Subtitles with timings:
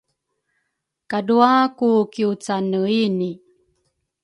[1.09, 3.29] Kadrwa ku kiwcane ini